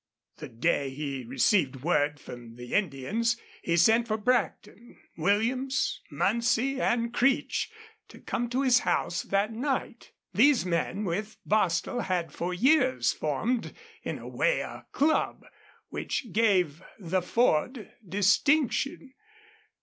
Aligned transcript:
The 0.37 0.47
day 0.47 0.89
he 0.89 1.23
received 1.25 1.83
word 1.83 2.19
from 2.19 2.55
the 2.55 2.73
Indians 2.73 3.37
he 3.61 3.77
sent 3.77 4.07
for 4.07 4.17
Brackton, 4.17 4.97
Williams, 5.15 6.01
Muncie, 6.09 6.81
and 6.81 7.13
Creech 7.13 7.69
to 8.07 8.19
come 8.19 8.49
to 8.49 8.63
his 8.63 8.79
house 8.79 9.21
that 9.21 9.53
night. 9.53 10.11
These 10.33 10.65
men, 10.65 11.03
with 11.05 11.37
Bostil, 11.45 11.99
had 11.99 12.31
for 12.33 12.51
years 12.51 13.13
formed 13.13 13.73
in 14.01 14.17
a 14.17 14.27
way 14.27 14.61
a 14.61 14.87
club, 14.91 15.45
which 15.89 16.31
gave 16.33 16.81
the 16.97 17.21
Ford 17.21 17.91
distinction. 18.03 19.13